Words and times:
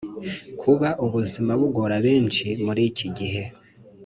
Kuba 0.61 0.89
ubuzima 1.05 1.51
bugora 1.61 1.95
benshi 2.05 2.45
muri 2.65 2.81
iki 2.89 3.07
gihe 3.17 3.43